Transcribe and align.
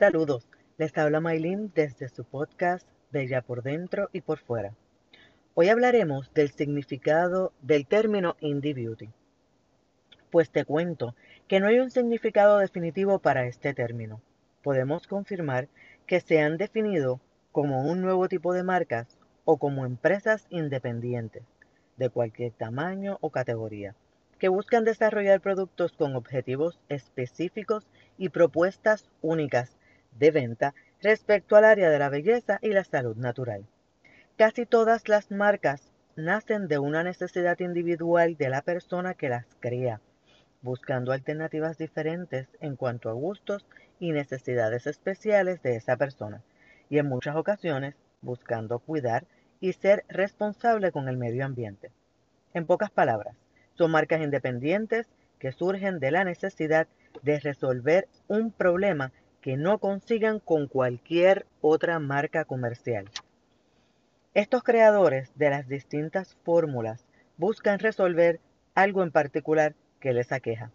Saludos, 0.00 0.48
les 0.78 0.96
habla 0.96 1.20
Maylin 1.20 1.72
desde 1.74 2.08
su 2.08 2.24
podcast 2.24 2.88
Bella 3.10 3.42
por 3.42 3.62
dentro 3.62 4.08
y 4.14 4.22
por 4.22 4.38
fuera. 4.38 4.72
Hoy 5.52 5.68
hablaremos 5.68 6.32
del 6.32 6.52
significado 6.52 7.52
del 7.60 7.86
término 7.86 8.34
indie 8.40 8.72
beauty. 8.72 9.10
Pues 10.30 10.48
te 10.48 10.64
cuento 10.64 11.14
que 11.48 11.60
no 11.60 11.66
hay 11.66 11.80
un 11.80 11.90
significado 11.90 12.56
definitivo 12.56 13.18
para 13.18 13.44
este 13.44 13.74
término. 13.74 14.22
Podemos 14.62 15.06
confirmar 15.06 15.68
que 16.06 16.20
se 16.20 16.40
han 16.40 16.56
definido 16.56 17.20
como 17.52 17.82
un 17.82 18.00
nuevo 18.00 18.26
tipo 18.26 18.54
de 18.54 18.62
marcas 18.62 19.18
o 19.44 19.58
como 19.58 19.84
empresas 19.84 20.46
independientes 20.48 21.42
de 21.98 22.08
cualquier 22.08 22.52
tamaño 22.52 23.18
o 23.20 23.28
categoría 23.28 23.94
que 24.38 24.48
buscan 24.48 24.84
desarrollar 24.84 25.42
productos 25.42 25.92
con 25.92 26.16
objetivos 26.16 26.80
específicos 26.88 27.86
y 28.16 28.30
propuestas 28.30 29.10
únicas 29.20 29.76
de 30.12 30.30
venta 30.30 30.74
respecto 31.02 31.56
al 31.56 31.64
área 31.64 31.90
de 31.90 31.98
la 31.98 32.08
belleza 32.08 32.58
y 32.62 32.70
la 32.70 32.84
salud 32.84 33.16
natural. 33.16 33.66
Casi 34.36 34.66
todas 34.66 35.08
las 35.08 35.30
marcas 35.30 35.92
nacen 36.16 36.68
de 36.68 36.78
una 36.78 37.02
necesidad 37.02 37.58
individual 37.60 38.36
de 38.36 38.48
la 38.48 38.62
persona 38.62 39.14
que 39.14 39.28
las 39.28 39.46
crea, 39.60 40.00
buscando 40.62 41.12
alternativas 41.12 41.78
diferentes 41.78 42.48
en 42.60 42.76
cuanto 42.76 43.08
a 43.08 43.14
gustos 43.14 43.66
y 43.98 44.12
necesidades 44.12 44.86
especiales 44.86 45.62
de 45.62 45.76
esa 45.76 45.96
persona, 45.96 46.42
y 46.88 46.98
en 46.98 47.06
muchas 47.06 47.36
ocasiones 47.36 47.94
buscando 48.22 48.78
cuidar 48.78 49.24
y 49.60 49.72
ser 49.72 50.04
responsable 50.08 50.92
con 50.92 51.08
el 51.08 51.16
medio 51.16 51.44
ambiente. 51.44 51.90
En 52.54 52.66
pocas 52.66 52.90
palabras, 52.90 53.36
son 53.74 53.90
marcas 53.90 54.20
independientes 54.20 55.06
que 55.38 55.52
surgen 55.52 56.00
de 56.00 56.10
la 56.10 56.24
necesidad 56.24 56.86
de 57.22 57.40
resolver 57.40 58.08
un 58.28 58.52
problema 58.52 59.12
que 59.40 59.56
no 59.56 59.78
consigan 59.78 60.38
con 60.38 60.66
cualquier 60.66 61.46
otra 61.60 61.98
marca 61.98 62.44
comercial. 62.44 63.08
Estos 64.34 64.62
creadores 64.62 65.32
de 65.34 65.50
las 65.50 65.66
distintas 65.66 66.36
fórmulas 66.44 67.06
buscan 67.36 67.78
resolver 67.78 68.38
algo 68.74 69.02
en 69.02 69.10
particular 69.10 69.74
que 69.98 70.12
les 70.12 70.30
aqueja. 70.30 70.70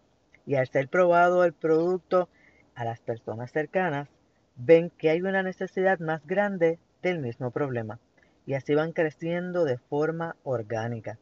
Y 0.47 0.55
al 0.55 0.67
ser 0.67 0.89
probado 0.89 1.43
el 1.43 1.53
producto 1.53 2.27
a 2.73 2.83
las 2.85 2.99
personas 2.99 3.51
cercanas, 3.51 4.09
ven 4.55 4.89
que 4.89 5.09
hay 5.09 5.21
una 5.21 5.43
necesidad 5.43 5.99
más 5.99 6.25
grande 6.25 6.79
del 7.01 7.19
mismo 7.19 7.51
problema. 7.51 7.99
Y 8.45 8.55
así 8.55 8.75
van 8.75 8.91
creciendo 8.91 9.63
de 9.63 9.77
forma 9.77 10.35
orgánica. 10.43 11.17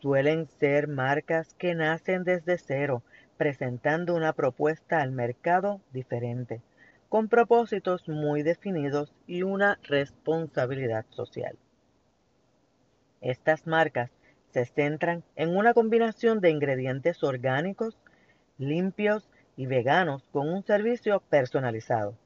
Suelen 0.00 0.48
ser 0.48 0.86
marcas 0.86 1.54
que 1.54 1.74
nacen 1.74 2.24
desde 2.24 2.58
cero, 2.58 3.02
presentando 3.36 4.14
una 4.14 4.32
propuesta 4.32 5.00
al 5.00 5.12
mercado 5.12 5.80
diferente 5.92 6.60
con 7.14 7.28
propósitos 7.28 8.08
muy 8.08 8.42
definidos 8.42 9.14
y 9.28 9.44
una 9.44 9.78
responsabilidad 9.84 11.06
social. 11.10 11.56
Estas 13.20 13.68
marcas 13.68 14.10
se 14.50 14.64
centran 14.64 15.22
en 15.36 15.56
una 15.56 15.74
combinación 15.74 16.40
de 16.40 16.50
ingredientes 16.50 17.22
orgánicos, 17.22 17.96
limpios 18.58 19.28
y 19.56 19.66
veganos 19.66 20.24
con 20.32 20.48
un 20.52 20.64
servicio 20.64 21.20
personalizado, 21.20 22.18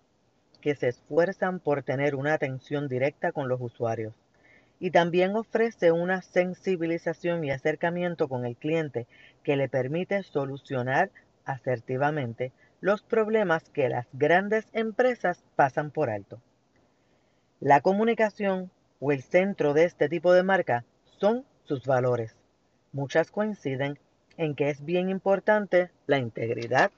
que 0.63 0.75
se 0.75 0.89
esfuerzan 0.89 1.61
por 1.61 1.83
tener 1.83 2.15
una 2.15 2.33
atención 2.33 2.89
directa 2.89 3.31
con 3.31 3.47
los 3.47 3.61
usuarios 3.61 4.15
y 4.81 4.91
también 4.91 5.37
ofrece 5.37 5.93
una 5.93 6.23
sensibilización 6.23 7.45
y 7.45 7.51
acercamiento 7.51 8.27
con 8.27 8.47
el 8.47 8.57
cliente 8.57 9.07
que 9.43 9.57
le 9.57 9.69
permite 9.69 10.23
solucionar 10.23 11.11
asertivamente 11.45 12.53
los 12.81 13.03
problemas 13.03 13.69
que 13.71 13.89
las 13.89 14.07
grandes 14.13 14.67
empresas 14.73 15.45
pasan 15.57 15.91
por 15.91 16.11
alto. 16.11 16.41
La 17.61 17.81
comunicación 17.81 18.71
o 19.01 19.11
el 19.11 19.23
centro 19.23 19.75
de 19.75 19.85
este 19.85 20.09
tipo 20.09 20.33
de 20.33 20.45
marca 20.45 20.85
son 21.19 21.45
sus 21.65 21.85
valores. 21.87 22.37
Muchas 22.93 23.31
coinciden 23.31 23.99
en 24.37 24.55
que 24.55 24.71
es 24.71 24.85
bien 24.85 25.09
importante 25.09 25.91
la 26.07 26.19
integridad, 26.19 26.93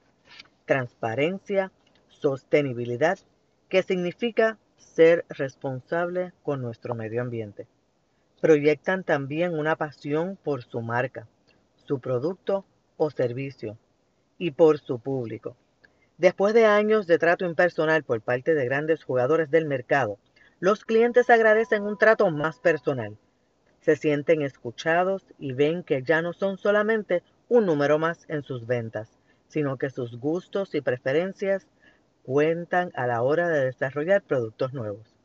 transparencia, 0.67 1.73
sostenibilidad, 2.09 3.19
que 3.69 3.83
significa 3.83 4.59
ser 4.77 5.25
responsable 5.29 6.33
con 6.43 6.61
nuestro 6.61 6.95
medio 6.95 7.23
ambiente. 7.23 7.67
Proyectan 8.41 9.05
también 9.05 9.59
una 9.59 9.77
pasión 9.77 10.39
por 10.43 10.63
su 10.63 10.83
marca, 10.83 11.27
su 11.87 12.01
producto 12.01 12.65
o 12.97 13.11
servicio 13.11 13.79
y 14.39 14.51
por 14.51 14.79
su 14.79 14.99
público. 14.99 15.57
Después 16.21 16.53
de 16.53 16.67
años 16.67 17.07
de 17.07 17.17
trato 17.17 17.47
impersonal 17.47 18.05
por 18.05 18.21
parte 18.21 18.55
de 18.55 18.67
grandes 18.67 19.05
jugadores 19.05 19.51
del 19.51 19.65
mercado, 19.65 20.19
los 20.59 20.85
clientes 20.85 21.31
agradecen 21.31 21.83
un 21.83 21.97
trato 21.97 22.31
más 22.31 22.59
personal. 22.59 23.17
Se 23.81 23.97
sienten 23.97 24.43
escuchados 24.43 25.25
y 25.39 25.55
ven 25.55 25.83
que 25.83 26.03
ya 26.03 26.21
no 26.21 26.35
son 26.35 26.59
solamente 26.59 27.23
un 27.49 27.65
número 27.65 27.99
más 27.99 28.27
en 28.29 28.43
sus 28.43 28.67
ventas, 28.67 29.19
sino 29.49 29.79
que 29.79 29.89
sus 29.89 30.19
gustos 30.19 30.75
y 30.75 30.83
preferencias 30.83 31.67
cuentan 32.23 32.91
a 32.97 33.07
la 33.07 33.23
hora 33.23 33.49
de 33.49 33.65
desarrollar 33.65 34.21
productos 34.21 34.75
nuevos. 34.75 35.17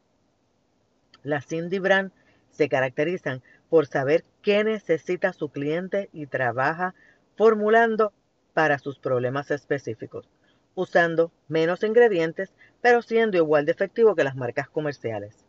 Las 1.24 1.52
indie 1.52 1.82
brand 1.82 2.14
se 2.52 2.70
caracterizan 2.70 3.44
por 3.68 3.88
saber 3.88 4.24
qué 4.42 4.64
necesita 4.64 5.34
su 5.34 5.50
cliente 5.50 6.10
y 6.14 6.28
trabaja 6.28 6.96
formulando 7.36 8.14
para 8.54 8.80
sus 8.80 8.98
problemas 8.98 9.52
específicos 9.52 10.30
usando 10.76 11.32
menos 11.48 11.84
ingredientes, 11.84 12.54
pero 12.82 13.02
siendo 13.02 13.38
igual 13.38 13.66
de 13.66 13.72
efectivo 13.72 14.16
que 14.16 14.24
las 14.24 14.36
marcas 14.36 14.70
comerciales. 14.70 15.46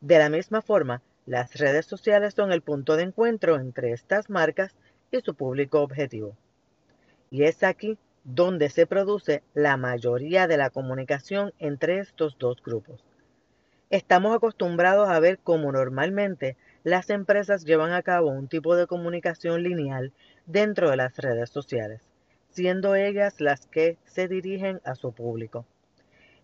De 0.00 0.18
la 0.18 0.28
misma 0.28 0.62
forma, 0.62 1.02
las 1.26 1.54
redes 1.56 1.86
sociales 1.86 2.34
son 2.34 2.52
el 2.52 2.62
punto 2.62 2.96
de 2.96 3.02
encuentro 3.02 3.56
entre 3.56 3.92
estas 3.92 4.30
marcas 4.30 4.74
y 5.10 5.20
su 5.20 5.34
público 5.34 5.80
objetivo. 5.80 6.36
Y 7.30 7.42
es 7.44 7.62
aquí 7.62 7.98
donde 8.24 8.68
se 8.70 8.86
produce 8.86 9.42
la 9.54 9.76
mayoría 9.76 10.46
de 10.46 10.56
la 10.56 10.70
comunicación 10.70 11.52
entre 11.58 11.98
estos 11.98 12.38
dos 12.38 12.62
grupos. 12.62 13.04
Estamos 13.90 14.36
acostumbrados 14.36 15.08
a 15.08 15.18
ver 15.18 15.38
cómo 15.38 15.72
normalmente 15.72 16.56
las 16.84 17.10
empresas 17.10 17.64
llevan 17.64 17.92
a 17.92 18.02
cabo 18.02 18.28
un 18.28 18.48
tipo 18.48 18.76
de 18.76 18.86
comunicación 18.86 19.62
lineal 19.62 20.12
dentro 20.46 20.90
de 20.90 20.96
las 20.96 21.16
redes 21.16 21.50
sociales 21.50 22.07
siendo 22.50 22.94
ellas 22.94 23.40
las 23.40 23.66
que 23.66 23.98
se 24.04 24.28
dirigen 24.28 24.80
a 24.84 24.94
su 24.94 25.12
público. 25.12 25.66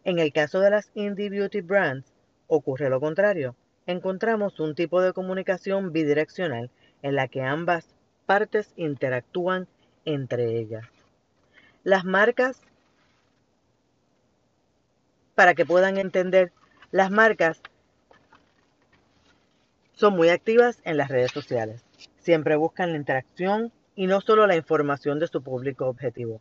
En 0.05 0.19
el 0.19 0.33
caso 0.33 0.61
de 0.61 0.71
las 0.71 0.91
indie 0.95 1.31
beauty 1.31 1.61
brands, 1.61 2.13
ocurre 2.47 2.91
lo 2.91 3.01
contrario. 3.01 3.57
Encontramos 3.87 4.61
un 4.61 4.75
tipo 4.75 5.01
de 5.01 5.13
comunicación 5.13 5.93
bidireccional 5.93 6.71
en 7.03 7.17
la 7.17 7.29
que 7.29 7.43
ambas 7.43 7.87
partes 8.27 8.73
interactúan 8.77 9.67
entre 10.05 10.59
ellas. 10.59 10.87
Las 11.83 12.05
marcas, 12.05 12.61
para 15.35 15.55
que 15.55 15.67
puedan 15.67 15.99
entender, 15.99 16.53
las 16.91 17.11
marcas 17.11 17.61
son 19.93 20.17
muy 20.17 20.29
activas 20.29 20.81
en 20.85 20.97
las 20.97 21.09
redes 21.09 21.31
sociales. 21.31 21.85
Siempre 22.19 22.57
buscan 22.57 22.93
la 22.93 22.99
interacción 22.99 23.73
y 23.95 24.07
no 24.07 24.21
solo 24.21 24.47
la 24.47 24.57
información 24.57 25.19
de 25.19 25.29
su 25.29 25.43
público 25.43 25.87
objetivo. 25.87 26.41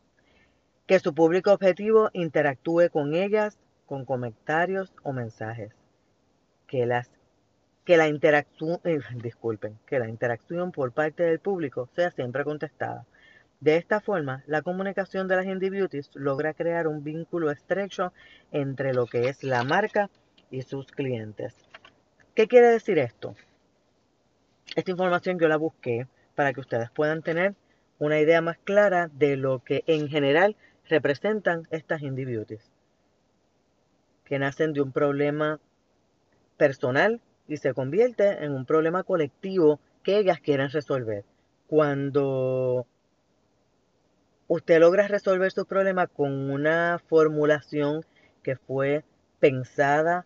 Que 0.88 1.00
su 1.00 1.14
público 1.14 1.52
objetivo 1.52 2.10
interactúe 2.14 2.90
con 2.92 3.14
ellas 3.14 3.58
con 3.86 4.06
comentarios 4.06 4.94
o 5.04 5.14
mensajes. 5.14 5.72
Que, 6.68 6.86
las, 6.86 7.12
que, 7.86 7.98
la 7.98 8.08
interacción, 8.08 8.80
eh, 8.84 9.00
disculpen, 9.22 9.78
que 9.86 10.00
la 10.00 10.10
interacción 10.10 10.72
por 10.72 10.92
parte 10.92 11.24
del 11.24 11.40
público 11.40 11.88
sea 11.96 12.12
siempre 12.12 12.44
contestada. 12.44 13.06
De 13.60 13.78
esta 13.78 14.02
forma, 14.02 14.44
la 14.46 14.62
comunicación 14.62 15.28
de 15.28 15.38
las 15.38 15.46
indie 15.46 15.70
beauties 15.70 16.10
logra 16.16 16.54
crear 16.54 16.88
un 16.88 17.04
vínculo 17.04 17.50
estrecho 17.50 18.12
entre 18.52 18.94
lo 18.94 19.06
que 19.06 19.30
es 19.30 19.44
la 19.44 19.64
marca 19.64 20.10
y 20.52 20.64
sus 20.64 20.88
clientes. 20.88 21.56
¿Qué 22.36 22.48
quiere 22.48 22.68
decir 22.68 22.98
esto? 23.00 23.36
Esta 24.76 24.92
información 24.92 25.40
yo 25.40 25.48
la 25.48 25.58
busqué 25.58 26.08
para 26.36 26.54
que 26.54 26.62
ustedes 26.62 26.90
puedan 26.92 27.22
tener 27.22 27.56
una 28.00 28.20
idea 28.20 28.42
más 28.42 28.58
clara 28.64 29.10
de 29.14 29.38
lo 29.38 29.60
que 29.60 29.84
en 29.88 30.10
general 30.10 30.56
representan 30.90 31.68
estas 31.72 32.02
indie 32.02 32.26
beauties, 32.26 32.72
que 34.26 34.40
nacen 34.40 34.74
de 34.74 34.82
un 34.82 34.92
problema 34.92 35.60
personal 36.58 37.22
y 37.48 37.58
se 37.58 37.74
convierte 37.74 38.44
en 38.44 38.54
un 38.54 38.66
problema 38.66 39.04
colectivo 39.04 39.80
que 40.04 40.18
ellas 40.18 40.40
quieren 40.40 40.70
resolver. 40.70 41.24
Cuando 41.68 42.86
usted 44.48 44.80
logra 44.80 45.08
resolver 45.08 45.52
su 45.52 45.66
problema 45.66 46.08
con 46.08 46.52
una 46.52 47.00
formulación 47.08 48.06
que 48.44 48.56
fue 48.56 49.04
pensada 49.40 50.26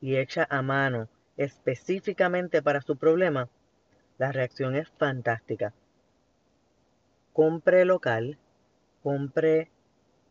y 0.00 0.16
hecha 0.16 0.46
a 0.48 0.62
mano 0.62 1.08
específicamente 1.36 2.62
para 2.62 2.82
su 2.82 2.96
problema, 2.96 3.48
la 4.18 4.32
reacción 4.32 4.76
es 4.76 4.88
fantástica. 4.98 5.72
Compre 7.32 7.84
local, 7.84 8.38
compre 9.02 9.70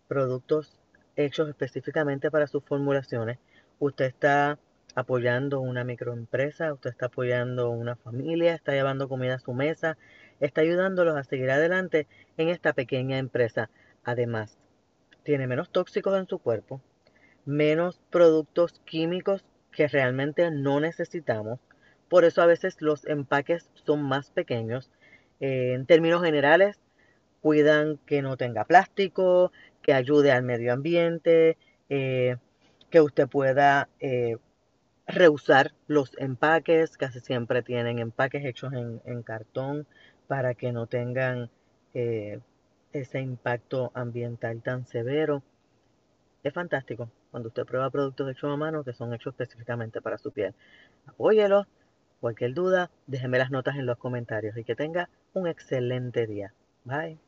productos 0.07 0.78
hechos 1.16 1.50
específicamente 1.50 2.30
para 2.30 2.48
sus 2.48 2.63
formulaciones. 2.63 3.39
Usted 3.80 4.06
está 4.06 4.60
apoyando 4.95 5.62
una 5.62 5.84
microempresa, 5.84 6.74
usted 6.74 6.89
está 6.89 7.07
apoyando 7.07 7.69
una 7.69 7.95
familia, 7.95 8.56
está 8.56 8.74
llevando 8.74 9.07
comida 9.07 9.36
a 9.36 9.39
su 9.39 9.54
mesa, 9.54 9.98
está 10.40 10.62
ayudándolos 10.62 11.16
a 11.16 11.24
seguir 11.24 11.51
adelante 11.51 12.07
en 12.38 12.50
esta 12.50 12.74
pequeña 12.74 13.18
empresa. 13.18 13.69
Además, 14.04 14.57
tiene 15.24 15.48
menos 15.48 15.69
tóxicos 15.69 16.18
en 16.18 16.28
su 16.28 16.40
cuerpo, 16.40 16.81
menos 17.45 18.00
productos 18.10 18.81
químicos 18.86 19.45
que 19.72 19.88
realmente 19.88 20.50
no 20.51 20.80
necesitamos. 20.80 21.60
Por 22.09 22.25
eso 22.25 22.42
a 22.42 22.45
veces 22.45 22.77
los 22.81 23.06
empaques 23.06 23.69
son 23.86 24.04
más 24.04 24.31
pequeños. 24.31 24.89
Eh, 25.39 25.74
en 25.74 25.86
términos 25.86 26.24
generales, 26.24 26.80
cuidan 27.42 27.98
que 28.06 28.21
no 28.21 28.38
tenga 28.38 28.65
plástico, 28.65 29.51
que 29.81 29.94
ayude 29.94 30.31
al 30.31 30.44
medio 30.44 30.74
ambiente, 30.74 31.57
eh, 31.89 32.38
que 32.89 33.01
usted 33.01 33.27
pueda 33.27 33.89
eh, 34.00 34.38
reusar 35.07 35.74
los 35.88 36.12
empaques, 36.18 36.98
casi 36.98 37.19
siempre 37.19 37.63
tienen 37.63 38.00
empaques 38.00 38.45
hechos 38.45 38.74
en, 38.74 39.24
cartón 39.24 39.88
para 40.27 40.54
que 40.54 40.71
no 40.71 40.88
tengan 40.88 41.50
eh, 41.94 42.39
ese 42.92 43.21
impacto 43.21 43.92
ambiental 43.94 44.62
tan 44.62 44.86
severo. 44.86 45.44
Es 46.44 46.54
fantástico 46.54 47.09
cuando 47.31 47.50
usted 47.50 47.65
prueba 47.65 47.89
productos 47.89 48.30
hechos 48.30 48.51
a 48.51 48.57
mano 48.57 48.83
que 48.83 48.94
son 48.94 49.13
hechos 49.13 49.33
específicamente 49.33 50.01
para 50.01 50.18
su 50.18 50.31
piel. 50.31 50.54
Apóyelo. 51.06 51.65
Cualquier 52.19 52.54
duda, 52.54 52.90
déjeme 53.06 53.38
las 53.38 53.52
notas 53.52 53.75
en 53.75 53.86
los 53.86 53.98
comentarios 53.98 54.58
y 54.58 54.64
que 54.64 54.75
tenga 54.75 55.10
un 55.34 55.48
excelente 55.48 56.25
día. 56.25 56.54
Bye. 56.84 57.19